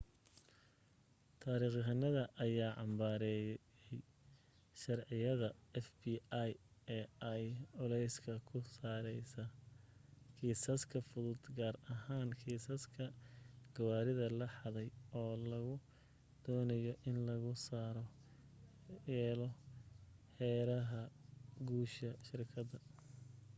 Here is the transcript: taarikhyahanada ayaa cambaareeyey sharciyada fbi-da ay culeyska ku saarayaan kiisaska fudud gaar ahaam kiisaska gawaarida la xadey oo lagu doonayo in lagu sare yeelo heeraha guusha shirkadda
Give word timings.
taarikhyahanada 1.41 2.21
ayaa 2.45 2.69
cambaareeyey 2.77 3.99
sharciyada 4.83 5.49
fbi-da 5.85 6.39
ay 7.31 7.43
culeyska 7.75 8.33
ku 8.47 8.57
saarayaan 8.77 9.51
kiisaska 10.37 10.97
fudud 11.09 11.41
gaar 11.57 11.75
ahaam 11.95 12.29
kiisaska 12.41 13.03
gawaarida 13.75 14.25
la 14.39 14.47
xadey 14.57 14.89
oo 15.21 15.33
lagu 15.51 15.75
doonayo 16.45 16.93
in 17.09 17.17
lagu 17.29 17.51
sare 17.67 18.03
yeelo 19.11 19.47
heeraha 20.39 21.01
guusha 21.69 22.09
shirkadda 22.27 22.77